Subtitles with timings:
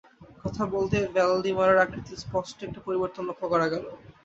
[0.43, 3.83] কথা বলতেই ভ্যালডিমারের আকৃতিতে স্পষ্ট একটা পরিবর্তন লক্ষ করা গেল।